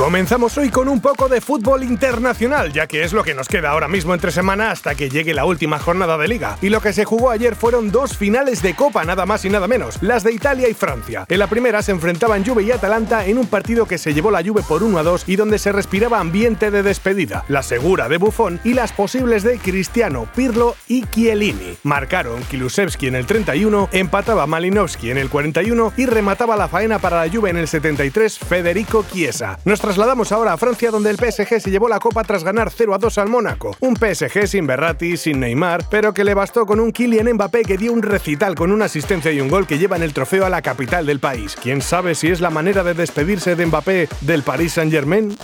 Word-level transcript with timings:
Comenzamos 0.00 0.56
hoy 0.56 0.70
con 0.70 0.88
un 0.88 0.98
poco 1.02 1.28
de 1.28 1.42
fútbol 1.42 1.84
internacional, 1.84 2.72
ya 2.72 2.86
que 2.86 3.04
es 3.04 3.12
lo 3.12 3.22
que 3.22 3.34
nos 3.34 3.48
queda 3.48 3.68
ahora 3.68 3.86
mismo 3.86 4.14
entre 4.14 4.32
semana 4.32 4.70
hasta 4.70 4.94
que 4.94 5.10
llegue 5.10 5.34
la 5.34 5.44
última 5.44 5.78
jornada 5.78 6.16
de 6.16 6.26
liga. 6.26 6.56
Y 6.62 6.70
lo 6.70 6.80
que 6.80 6.94
se 6.94 7.04
jugó 7.04 7.28
ayer 7.28 7.54
fueron 7.54 7.92
dos 7.92 8.16
finales 8.16 8.62
de 8.62 8.74
Copa, 8.74 9.04
nada 9.04 9.26
más 9.26 9.44
y 9.44 9.50
nada 9.50 9.68
menos, 9.68 10.02
las 10.02 10.24
de 10.24 10.32
Italia 10.32 10.70
y 10.70 10.72
Francia. 10.72 11.26
En 11.28 11.38
la 11.38 11.48
primera 11.48 11.82
se 11.82 11.92
enfrentaban 11.92 12.46
Juve 12.46 12.62
y 12.62 12.70
Atalanta 12.70 13.26
en 13.26 13.36
un 13.36 13.46
partido 13.46 13.84
que 13.84 13.98
se 13.98 14.14
llevó 14.14 14.30
la 14.30 14.42
Juve 14.42 14.62
por 14.66 14.82
1 14.82 14.98
a 14.98 15.02
2 15.02 15.24
y 15.26 15.36
donde 15.36 15.58
se 15.58 15.70
respiraba 15.70 16.18
ambiente 16.18 16.70
de 16.70 16.82
despedida, 16.82 17.44
la 17.48 17.62
segura 17.62 18.08
de 18.08 18.16
Buffon 18.16 18.58
y 18.64 18.72
las 18.72 18.92
posibles 18.92 19.42
de 19.42 19.58
Cristiano, 19.58 20.26
Pirlo 20.34 20.76
y 20.88 21.04
Chiellini. 21.08 21.76
Marcaron 21.82 22.42
Kilusevski 22.44 23.08
en 23.08 23.16
el 23.16 23.26
31, 23.26 23.90
empataba 23.92 24.46
Malinowski 24.46 25.10
en 25.10 25.18
el 25.18 25.28
41 25.28 25.92
y 25.98 26.06
remataba 26.06 26.56
la 26.56 26.68
faena 26.68 26.98
para 27.00 27.22
la 27.22 27.30
Juve 27.30 27.50
en 27.50 27.58
el 27.58 27.68
73 27.68 28.38
Federico 28.38 29.04
Chiesa 29.12 29.58
trasladamos 29.90 30.30
ahora 30.30 30.52
a 30.52 30.56
Francia 30.56 30.92
donde 30.92 31.10
el 31.10 31.16
PSG 31.16 31.60
se 31.60 31.68
llevó 31.68 31.88
la 31.88 31.98
copa 31.98 32.22
tras 32.22 32.44
ganar 32.44 32.70
0 32.70 32.94
a 32.94 32.98
2 32.98 33.18
al 33.18 33.28
Mónaco. 33.28 33.76
Un 33.80 33.96
PSG 33.96 34.46
sin 34.46 34.64
Berratti, 34.64 35.16
sin 35.16 35.40
Neymar, 35.40 35.84
pero 35.90 36.14
que 36.14 36.22
le 36.22 36.32
bastó 36.32 36.64
con 36.64 36.78
un 36.78 36.92
Kylian 36.92 37.32
Mbappé 37.32 37.62
que 37.62 37.76
dio 37.76 37.92
un 37.92 38.00
recital 38.00 38.54
con 38.54 38.70
una 38.70 38.84
asistencia 38.84 39.32
y 39.32 39.40
un 39.40 39.48
gol 39.48 39.66
que 39.66 39.78
llevan 39.78 40.04
el 40.04 40.12
trofeo 40.12 40.46
a 40.46 40.48
la 40.48 40.62
capital 40.62 41.06
del 41.06 41.18
país. 41.18 41.56
¿Quién 41.60 41.82
sabe 41.82 42.14
si 42.14 42.28
es 42.28 42.40
la 42.40 42.50
manera 42.50 42.84
de 42.84 42.94
despedirse 42.94 43.56
de 43.56 43.66
Mbappé 43.66 44.08
del 44.20 44.44
Paris 44.44 44.74
Saint-Germain? 44.74 45.36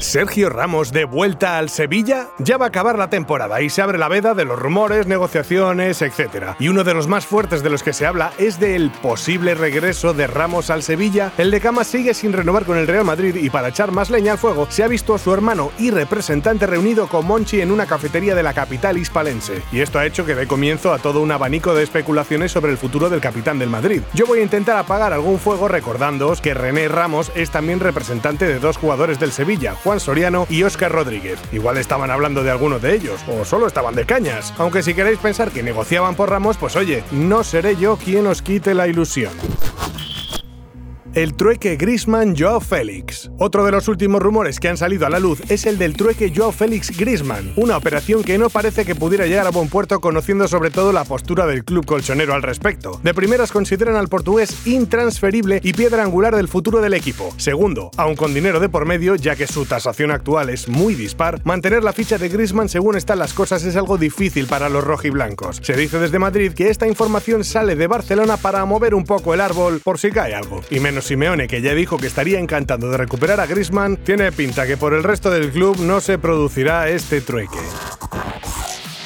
Sergio 0.00 0.48
Ramos 0.48 0.92
de 0.92 1.04
vuelta 1.04 1.58
al 1.58 1.68
Sevilla. 1.68 2.28
Ya 2.38 2.56
va 2.56 2.64
a 2.64 2.68
acabar 2.68 2.98
la 2.98 3.10
temporada 3.10 3.60
y 3.60 3.68
se 3.68 3.82
abre 3.82 3.98
la 3.98 4.08
veda 4.08 4.34
de 4.34 4.46
los 4.46 4.58
rumores, 4.58 5.06
negociaciones, 5.06 6.00
etc. 6.00 6.54
Y 6.58 6.68
uno 6.68 6.84
de 6.84 6.94
los 6.94 7.06
más 7.06 7.26
fuertes 7.26 7.62
de 7.62 7.68
los 7.68 7.82
que 7.82 7.92
se 7.92 8.06
habla 8.06 8.32
es 8.38 8.58
del 8.58 8.90
posible 8.90 9.54
regreso 9.54 10.14
de 10.14 10.26
Ramos 10.26 10.70
al 10.70 10.82
Sevilla. 10.82 11.32
El 11.36 11.50
de 11.50 11.60
Cama 11.60 11.84
sigue 11.84 12.14
sin 12.14 12.32
renovar 12.32 12.64
con 12.64 12.78
el 12.78 12.86
Real 12.86 13.04
Madrid 13.04 13.36
y 13.36 13.50
para 13.50 13.68
echar 13.68 13.92
más 13.92 14.08
leña 14.08 14.32
al 14.32 14.38
fuego 14.38 14.66
se 14.70 14.82
ha 14.82 14.88
visto 14.88 15.14
a 15.14 15.18
su 15.18 15.34
hermano 15.34 15.70
y 15.78 15.90
representante 15.90 16.66
reunido 16.66 17.06
con 17.06 17.26
Monchi 17.26 17.60
en 17.60 17.70
una 17.70 17.84
cafetería 17.84 18.34
de 18.34 18.42
la 18.42 18.54
capital 18.54 18.96
hispalense. 18.96 19.62
Y 19.70 19.80
esto 19.80 19.98
ha 19.98 20.06
hecho 20.06 20.24
que 20.24 20.34
dé 20.34 20.46
comienzo 20.46 20.94
a 20.94 20.98
todo 20.98 21.20
un 21.20 21.30
abanico 21.30 21.74
de 21.74 21.82
especulaciones 21.82 22.52
sobre 22.52 22.72
el 22.72 22.78
futuro 22.78 23.10
del 23.10 23.20
capitán 23.20 23.58
del 23.58 23.68
Madrid. 23.68 24.00
Yo 24.14 24.24
voy 24.26 24.38
a 24.38 24.44
intentar 24.44 24.78
apagar 24.78 25.12
algún 25.12 25.38
fuego 25.38 25.68
recordándoos 25.68 26.40
que 26.40 26.54
René 26.54 26.88
Ramos 26.88 27.30
es 27.34 27.50
también 27.50 27.80
representante 27.80 28.46
de 28.46 28.58
dos 28.58 28.78
jugadores 28.78 29.20
del 29.20 29.32
Sevilla, 29.32 29.74
Juan 29.90 29.98
Soriano 29.98 30.46
y 30.48 30.62
Óscar 30.62 30.92
Rodríguez. 30.92 31.40
Igual 31.50 31.76
estaban 31.76 32.12
hablando 32.12 32.44
de 32.44 32.50
alguno 32.52 32.78
de 32.78 32.94
ellos, 32.94 33.20
o 33.26 33.44
solo 33.44 33.66
estaban 33.66 33.96
de 33.96 34.06
cañas. 34.06 34.54
Aunque 34.56 34.84
si 34.84 34.94
queréis 34.94 35.18
pensar 35.18 35.50
que 35.50 35.64
negociaban 35.64 36.14
por 36.14 36.30
Ramos, 36.30 36.56
pues 36.58 36.76
oye, 36.76 37.02
no 37.10 37.42
seré 37.42 37.74
yo 37.74 37.96
quien 37.96 38.28
os 38.28 38.40
quite 38.40 38.72
la 38.72 38.86
ilusión 38.86 39.32
el 41.14 41.34
trueque 41.34 41.76
Grisman-Joao 41.76 42.60
Félix. 42.60 43.30
Otro 43.38 43.64
de 43.64 43.72
los 43.72 43.88
últimos 43.88 44.22
rumores 44.22 44.60
que 44.60 44.68
han 44.68 44.76
salido 44.76 45.06
a 45.06 45.10
la 45.10 45.18
luz 45.18 45.40
es 45.48 45.66
el 45.66 45.76
del 45.76 45.94
trueque 45.94 46.32
Joao 46.34 46.52
Félix-Grisman, 46.52 47.54
una 47.56 47.76
operación 47.76 48.22
que 48.22 48.38
no 48.38 48.48
parece 48.48 48.84
que 48.84 48.94
pudiera 48.94 49.26
llegar 49.26 49.46
a 49.46 49.50
buen 49.50 49.68
puerto 49.68 50.00
conociendo 50.00 50.46
sobre 50.46 50.70
todo 50.70 50.92
la 50.92 51.04
postura 51.04 51.46
del 51.46 51.64
club 51.64 51.84
colchonero 51.84 52.34
al 52.34 52.42
respecto. 52.42 53.00
De 53.02 53.12
primeras 53.12 53.50
consideran 53.50 53.96
al 53.96 54.08
portugués 54.08 54.66
intransferible 54.66 55.60
y 55.64 55.72
piedra 55.72 56.04
angular 56.04 56.36
del 56.36 56.48
futuro 56.48 56.80
del 56.80 56.94
equipo. 56.94 57.34
Segundo, 57.36 57.90
aun 57.96 58.14
con 58.14 58.32
dinero 58.32 58.60
de 58.60 58.68
por 58.68 58.86
medio, 58.86 59.16
ya 59.16 59.34
que 59.34 59.48
su 59.48 59.64
tasación 59.64 60.12
actual 60.12 60.48
es 60.50 60.68
muy 60.68 60.94
dispar, 60.94 61.40
mantener 61.44 61.82
la 61.82 61.92
ficha 61.92 62.18
de 62.18 62.28
Grisman 62.28 62.68
según 62.68 62.96
están 62.96 63.18
las 63.18 63.34
cosas 63.34 63.64
es 63.64 63.74
algo 63.74 63.98
difícil 63.98 64.46
para 64.46 64.68
los 64.68 64.84
rojiblancos. 64.84 65.60
Se 65.62 65.76
dice 65.76 65.98
desde 65.98 66.18
Madrid 66.18 66.52
que 66.52 66.68
esta 66.68 66.86
información 66.86 67.42
sale 67.42 67.74
de 67.74 67.88
Barcelona 67.88 68.36
para 68.36 68.64
mover 68.64 68.94
un 68.94 69.04
poco 69.04 69.34
el 69.34 69.40
árbol 69.40 69.80
por 69.82 69.98
si 69.98 70.10
cae 70.10 70.34
algo, 70.34 70.60
y 70.70 70.78
menos 70.78 70.99
Simeone, 71.00 71.48
que 71.48 71.62
ya 71.62 71.74
dijo 71.74 71.96
que 71.96 72.06
estaría 72.06 72.38
encantado 72.38 72.90
de 72.90 72.96
recuperar 72.96 73.40
a 73.40 73.46
Griezmann, 73.46 73.96
tiene 73.96 74.32
pinta 74.32 74.66
que 74.66 74.76
por 74.76 74.94
el 74.94 75.02
resto 75.02 75.30
del 75.30 75.50
club 75.50 75.78
no 75.80 76.00
se 76.00 76.18
producirá 76.18 76.88
este 76.88 77.20
trueque 77.20 77.58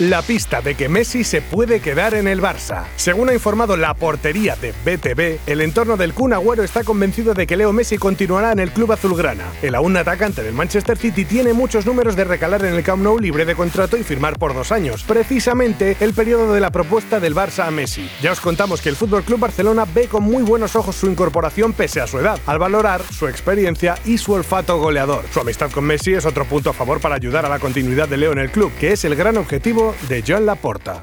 la 0.01 0.23
pista 0.23 0.61
de 0.61 0.75
que 0.75 0.89
Messi 0.89 1.23
se 1.23 1.41
puede 1.41 1.79
quedar 1.79 2.15
en 2.15 2.27
el 2.27 2.43
Barça. 2.43 2.87
Según 2.97 3.29
ha 3.29 3.35
informado 3.35 3.77
la 3.77 3.95
portería 3.95 4.57
de 4.57 4.73
BTV, 4.73 5.39
el 5.47 5.61
entorno 5.61 5.97
del 5.97 6.15
Kun 6.15 6.33
Agüero 6.33 6.65
está 6.65 6.83
convencido 6.83 7.33
de 7.33 7.47
que 7.47 7.57
Leo 7.57 7.73
Messi 7.73 7.97
continuará 7.97 8.51
en 8.51 8.59
el 8.59 8.73
club 8.73 8.91
azulgrana. 8.91 9.45
El 9.63 9.77
aún 9.77 9.97
atacante 9.97 10.43
del 10.43 10.53
Manchester 10.53 10.99
City 10.99 11.25
tiene 11.25 11.53
muchos 11.53 11.87
números 11.87 12.17
de 12.17 12.25
recalar 12.25 12.65
en 12.65 12.75
el 12.75 12.83
Camp 12.83 13.05
Nou 13.05 13.21
libre 13.21 13.45
de 13.45 13.55
contrato 13.55 13.97
y 13.97 14.03
firmar 14.03 14.37
por 14.37 14.53
dos 14.53 14.73
años, 14.73 15.05
precisamente 15.05 15.97
el 16.01 16.13
periodo 16.13 16.53
de 16.53 16.61
la 16.61 16.73
propuesta 16.73 17.21
del 17.21 17.37
Barça 17.37 17.69
a 17.69 17.71
Messi. 17.71 18.11
Ya 18.21 18.33
os 18.33 18.41
contamos 18.41 18.81
que 18.81 18.89
el 18.89 18.97
Fútbol 18.97 19.23
Club 19.23 19.39
Barcelona 19.39 19.87
ve 19.95 20.09
con 20.09 20.25
muy 20.25 20.43
buenos 20.43 20.75
ojos 20.75 20.97
su 20.97 21.07
incorporación 21.07 21.73
pese 21.73 22.01
a 22.01 22.09
su 22.09 22.19
edad, 22.19 22.41
al 22.47 22.59
valorar 22.59 23.01
su 23.13 23.29
experiencia 23.29 23.95
y 24.05 24.19
su 24.19 24.33
olfato 24.33 24.77
goleador. 24.79 25.25
Su 25.33 25.39
amistad 25.39 25.71
con 25.71 25.85
Messi 25.85 26.15
es 26.15 26.27
otro 26.27 26.47
punto 26.47 26.71
a 26.71 26.75
favor 26.75 27.01
para 27.01 27.15
ayudar 27.15 27.47
a 27.47 27.49
la 27.49 27.61
continuidad 27.61 28.09
de 28.09 28.17
Leo 28.17 28.33
en 28.33 28.39
el 28.39 28.51
club, 28.51 28.73
que 28.81 28.91
es 28.91 29.05
el 29.05 29.15
gran 29.15 29.37
objetivo 29.37 29.84
de 30.09 30.23
Joan 30.23 30.47
Laporta 30.47 31.01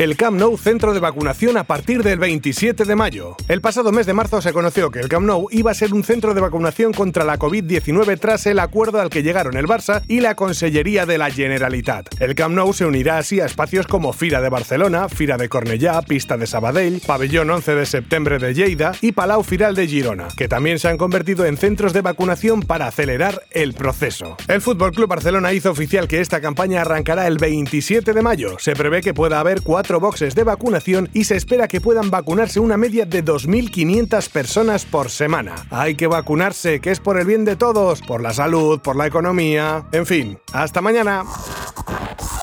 el 0.00 0.16
Camp 0.16 0.40
Nou 0.40 0.56
centro 0.56 0.94
de 0.94 1.00
vacunación 1.00 1.58
a 1.58 1.64
partir 1.64 2.02
del 2.02 2.18
27 2.18 2.86
de 2.86 2.96
mayo. 2.96 3.36
El 3.48 3.60
pasado 3.60 3.92
mes 3.92 4.06
de 4.06 4.14
marzo 4.14 4.40
se 4.40 4.54
conoció 4.54 4.90
que 4.90 4.98
el 4.98 5.10
Camp 5.10 5.26
Nou 5.26 5.48
iba 5.50 5.72
a 5.72 5.74
ser 5.74 5.92
un 5.92 6.04
centro 6.04 6.32
de 6.32 6.40
vacunación 6.40 6.94
contra 6.94 7.22
la 7.22 7.38
COVID-19 7.38 8.18
tras 8.18 8.46
el 8.46 8.60
acuerdo 8.60 8.98
al 8.98 9.10
que 9.10 9.22
llegaron 9.22 9.58
el 9.58 9.66
Barça 9.66 10.00
y 10.08 10.20
la 10.20 10.36
Consellería 10.36 11.04
de 11.04 11.18
la 11.18 11.30
Generalitat. 11.30 12.18
El 12.18 12.34
Camp 12.34 12.54
Nou 12.54 12.72
se 12.72 12.86
unirá 12.86 13.18
así 13.18 13.40
a 13.40 13.44
espacios 13.44 13.86
como 13.86 14.14
Fira 14.14 14.40
de 14.40 14.48
Barcelona, 14.48 15.10
Fira 15.10 15.36
de 15.36 15.50
Cornellá, 15.50 16.00
Pista 16.00 16.38
de 16.38 16.46
Sabadell, 16.46 17.02
Pabellón 17.06 17.50
11 17.50 17.74
de 17.74 17.84
septiembre 17.84 18.38
de 18.38 18.54
Lleida 18.54 18.92
y 19.02 19.12
Palau 19.12 19.42
Firal 19.42 19.74
de 19.74 19.86
Girona, 19.86 20.28
que 20.34 20.48
también 20.48 20.78
se 20.78 20.88
han 20.88 20.96
convertido 20.96 21.44
en 21.44 21.58
centros 21.58 21.92
de 21.92 22.00
vacunación 22.00 22.62
para 22.62 22.86
acelerar 22.86 23.42
el 23.50 23.74
proceso. 23.74 24.38
El 24.48 24.62
Fútbol 24.62 24.92
Club 24.92 25.10
Barcelona 25.10 25.52
hizo 25.52 25.70
oficial 25.70 26.08
que 26.08 26.22
esta 26.22 26.40
campaña 26.40 26.80
arrancará 26.80 27.26
el 27.26 27.36
27 27.36 28.14
de 28.14 28.22
mayo. 28.22 28.58
Se 28.58 28.74
prevé 28.74 29.02
que 29.02 29.12
pueda 29.12 29.40
haber 29.40 29.60
boxes 29.98 30.34
de 30.34 30.44
vacunación 30.44 31.08
y 31.12 31.24
se 31.24 31.36
espera 31.36 31.66
que 31.66 31.80
puedan 31.80 32.10
vacunarse 32.10 32.60
una 32.60 32.76
media 32.76 33.06
de 33.06 33.24
2.500 33.24 34.30
personas 34.30 34.84
por 34.84 35.10
semana. 35.10 35.54
Hay 35.70 35.96
que 35.96 36.06
vacunarse, 36.06 36.80
que 36.80 36.90
es 36.90 37.00
por 37.00 37.18
el 37.18 37.26
bien 37.26 37.44
de 37.44 37.56
todos, 37.56 38.02
por 38.02 38.22
la 38.22 38.32
salud, 38.32 38.80
por 38.80 38.94
la 38.96 39.06
economía. 39.06 39.86
En 39.92 40.06
fin, 40.06 40.38
hasta 40.52 40.80
mañana. 40.80 41.24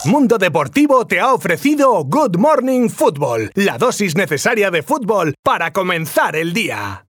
Mundo 0.05 0.37
Deportivo 0.37 1.05
te 1.05 1.19
ha 1.19 1.33
ofrecido 1.33 2.03
Good 2.03 2.37
Morning 2.37 2.89
Football, 2.89 3.51
la 3.55 3.77
dosis 3.77 4.15
necesaria 4.15 4.71
de 4.71 4.81
fútbol 4.81 5.35
para 5.43 5.71
comenzar 5.73 6.35
el 6.35 6.53
día. 6.53 7.03